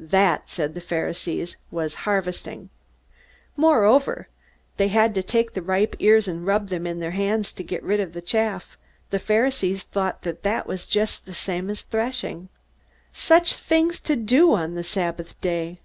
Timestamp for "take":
5.22-5.52